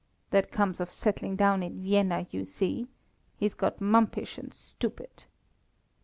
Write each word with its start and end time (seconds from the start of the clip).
That 0.31 0.51
comes 0.51 0.79
of 0.79 0.89
settling 0.89 1.35
down 1.35 1.61
in 1.61 1.83
Vienna, 1.83 2.25
you 2.31 2.43
see. 2.43 2.87
He's 3.37 3.53
got 3.53 3.79
mumpish 3.79 4.39
and 4.39 4.51
stupid." 4.51 5.25